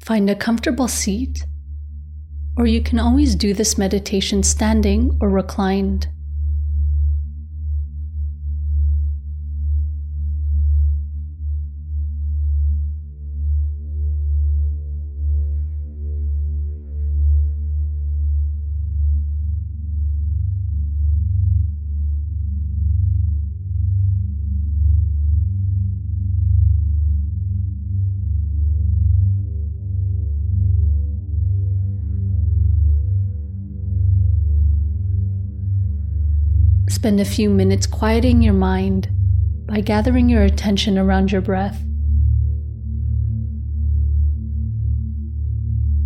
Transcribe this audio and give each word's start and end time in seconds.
Find 0.00 0.30
a 0.30 0.34
comfortable 0.34 0.88
seat, 0.88 1.44
or 2.56 2.66
you 2.66 2.82
can 2.82 2.98
always 2.98 3.34
do 3.34 3.52
this 3.52 3.76
meditation 3.76 4.42
standing 4.42 5.18
or 5.20 5.28
reclined. 5.28 6.08
Spend 37.00 37.18
a 37.18 37.24
few 37.24 37.48
minutes 37.48 37.86
quieting 37.86 38.42
your 38.42 38.52
mind 38.52 39.08
by 39.64 39.80
gathering 39.80 40.28
your 40.28 40.42
attention 40.42 40.98
around 40.98 41.32
your 41.32 41.40
breath. 41.40 41.82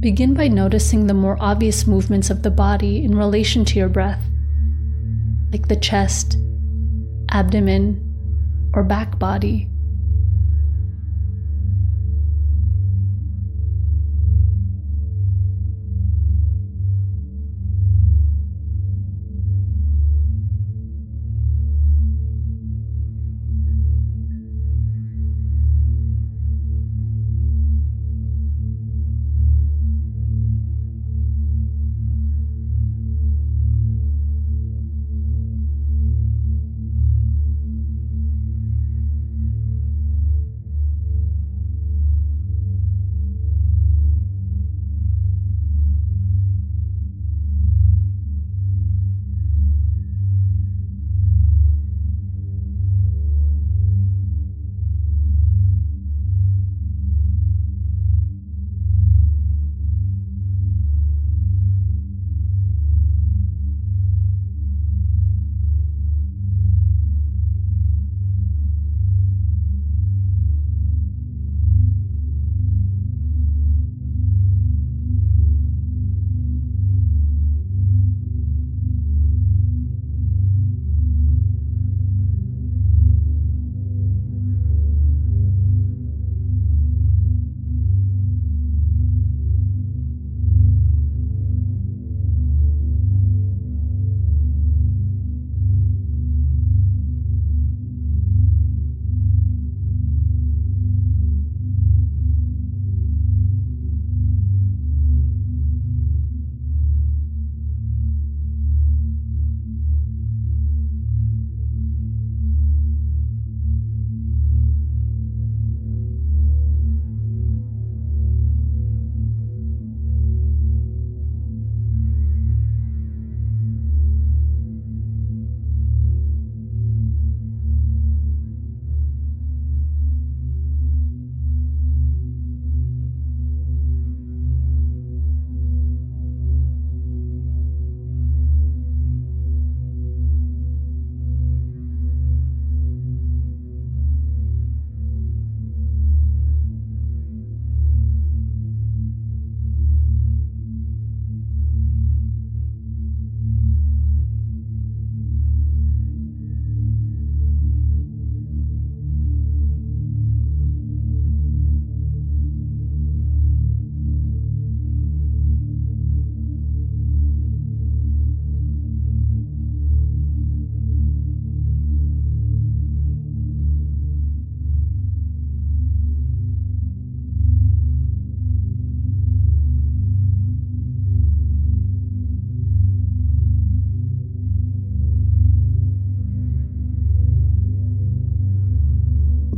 Begin 0.00 0.34
by 0.34 0.48
noticing 0.48 1.06
the 1.06 1.14
more 1.14 1.36
obvious 1.38 1.86
movements 1.86 2.28
of 2.28 2.42
the 2.42 2.50
body 2.50 3.04
in 3.04 3.16
relation 3.16 3.64
to 3.66 3.78
your 3.78 3.88
breath, 3.88 4.20
like 5.52 5.68
the 5.68 5.76
chest, 5.76 6.36
abdomen, 7.30 8.02
or 8.74 8.82
back 8.82 9.16
body. 9.16 9.70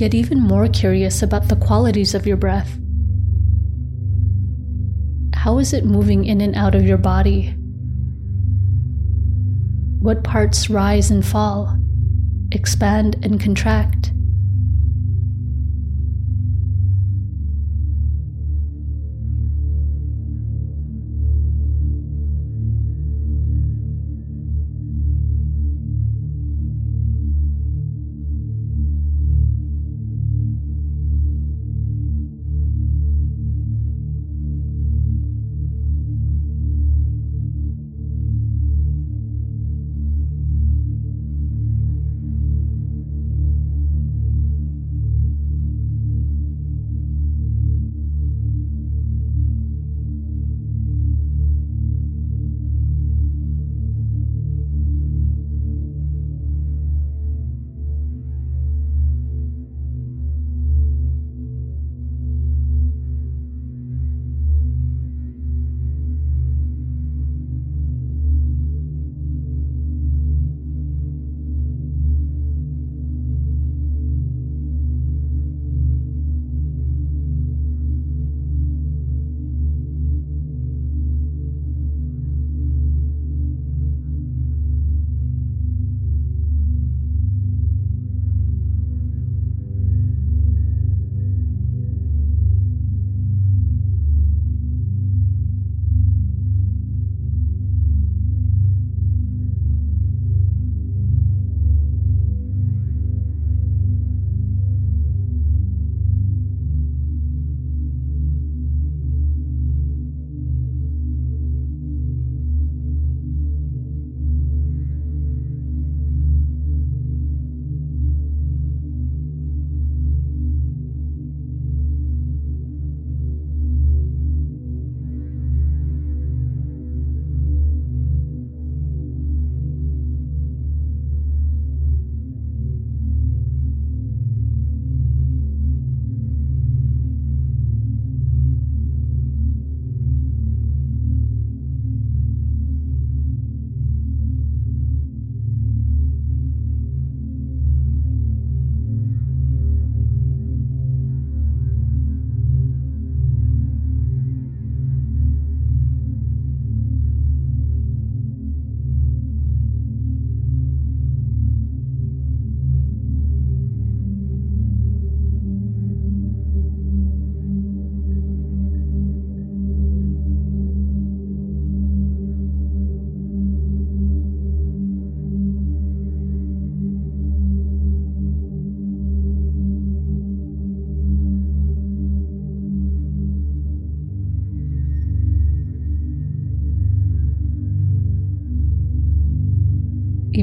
Get 0.00 0.14
even 0.14 0.40
more 0.40 0.66
curious 0.66 1.22
about 1.22 1.50
the 1.50 1.56
qualities 1.56 2.14
of 2.14 2.26
your 2.26 2.38
breath. 2.38 2.78
How 5.34 5.58
is 5.58 5.74
it 5.74 5.84
moving 5.84 6.24
in 6.24 6.40
and 6.40 6.54
out 6.54 6.74
of 6.74 6.86
your 6.86 6.96
body? 6.96 7.54
What 10.00 10.24
parts 10.24 10.70
rise 10.70 11.10
and 11.10 11.22
fall, 11.22 11.76
expand 12.50 13.18
and 13.22 13.38
contract? 13.38 14.09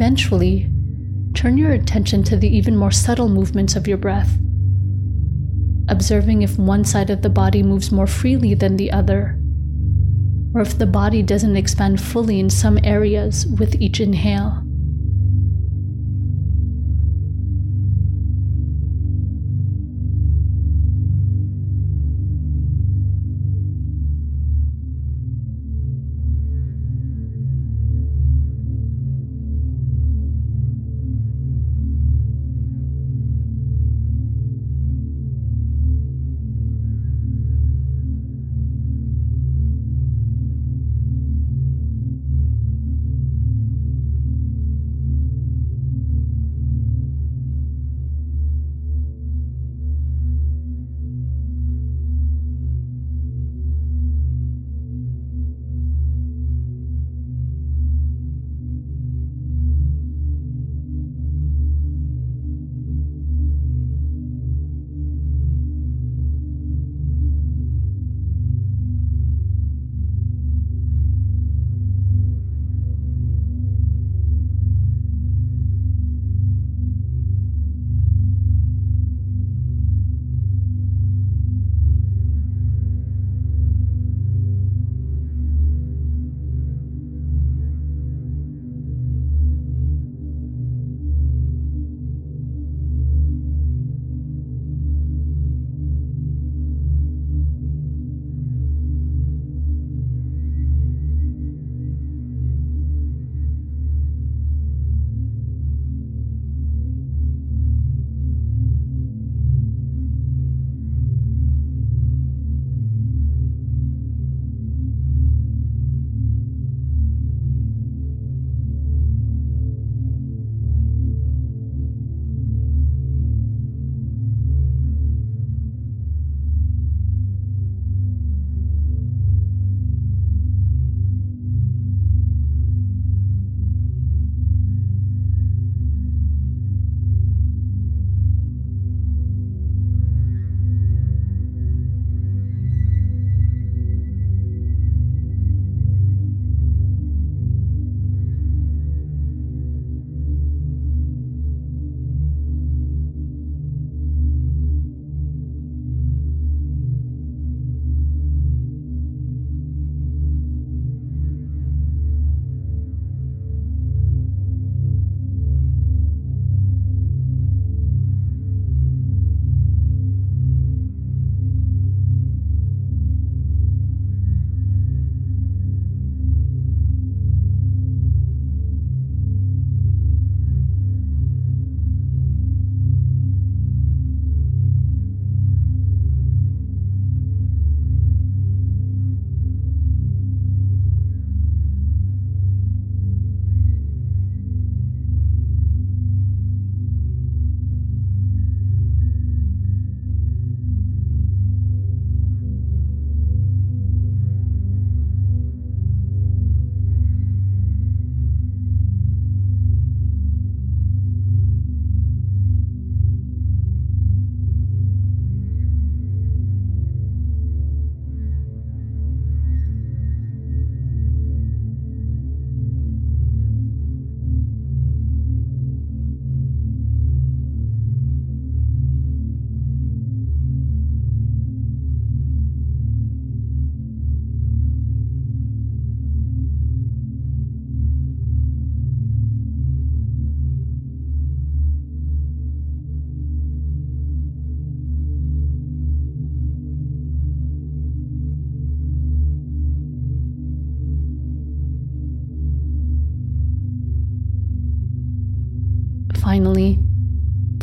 Eventually, 0.00 0.66
turn 1.34 1.58
your 1.58 1.72
attention 1.72 2.22
to 2.22 2.34
the 2.34 2.48
even 2.48 2.74
more 2.74 2.90
subtle 2.90 3.28
movements 3.28 3.76
of 3.76 3.86
your 3.86 3.98
breath, 3.98 4.38
observing 5.90 6.40
if 6.40 6.58
one 6.58 6.86
side 6.86 7.10
of 7.10 7.20
the 7.20 7.28
body 7.28 7.62
moves 7.62 7.92
more 7.92 8.06
freely 8.06 8.54
than 8.54 8.78
the 8.78 8.90
other, 8.90 9.38
or 10.54 10.62
if 10.62 10.78
the 10.78 10.86
body 10.86 11.22
doesn't 11.22 11.54
expand 11.54 12.00
fully 12.00 12.40
in 12.40 12.48
some 12.48 12.78
areas 12.82 13.46
with 13.46 13.74
each 13.74 14.00
inhale. 14.00 14.62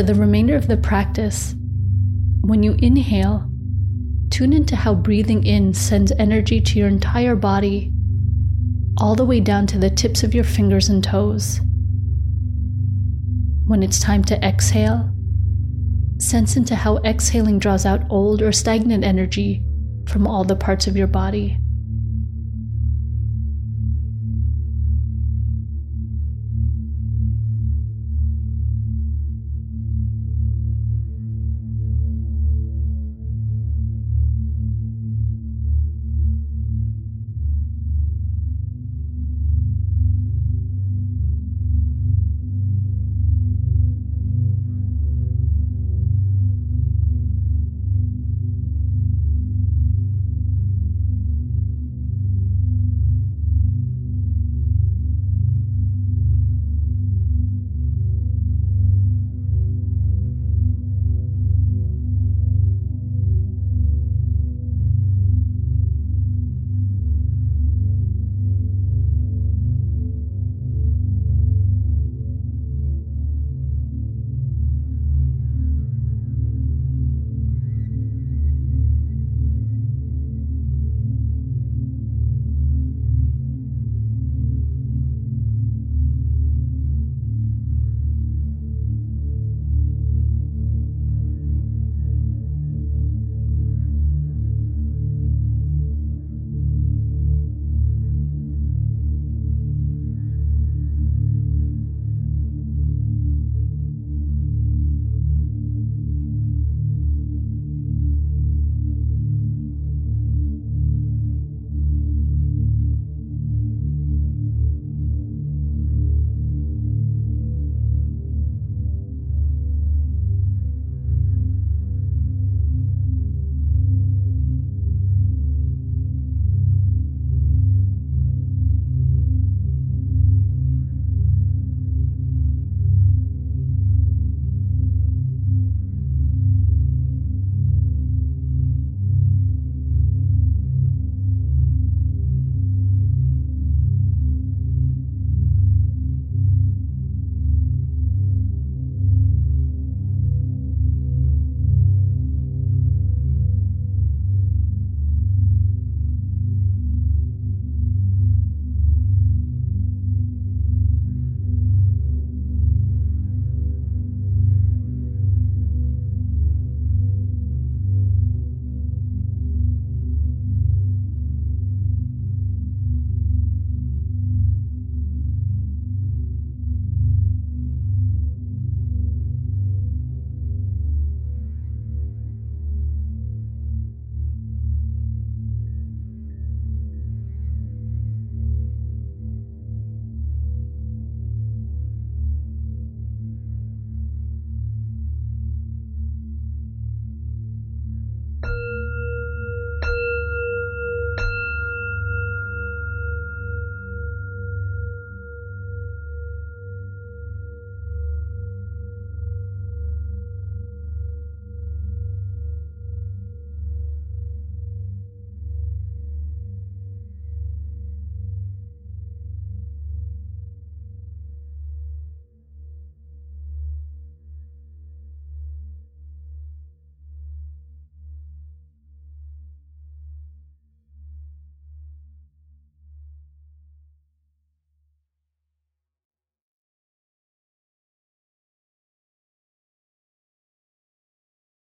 For 0.00 0.06
the 0.06 0.14
remainder 0.14 0.56
of 0.56 0.66
the 0.66 0.78
practice, 0.78 1.54
when 2.40 2.62
you 2.62 2.74
inhale, 2.78 3.46
tune 4.30 4.54
into 4.54 4.74
how 4.74 4.94
breathing 4.94 5.44
in 5.44 5.74
sends 5.74 6.10
energy 6.12 6.58
to 6.58 6.78
your 6.78 6.88
entire 6.88 7.36
body, 7.36 7.92
all 8.96 9.14
the 9.14 9.26
way 9.26 9.40
down 9.40 9.66
to 9.66 9.76
the 9.76 9.90
tips 9.90 10.22
of 10.22 10.34
your 10.34 10.42
fingers 10.42 10.88
and 10.88 11.04
toes. 11.04 11.60
When 13.66 13.82
it's 13.82 14.00
time 14.00 14.24
to 14.24 14.42
exhale, 14.42 15.12
sense 16.16 16.56
into 16.56 16.76
how 16.76 16.96
exhaling 17.04 17.58
draws 17.58 17.84
out 17.84 18.00
old 18.08 18.40
or 18.40 18.52
stagnant 18.52 19.04
energy 19.04 19.62
from 20.08 20.26
all 20.26 20.44
the 20.44 20.56
parts 20.56 20.86
of 20.86 20.96
your 20.96 21.08
body. 21.08 21.59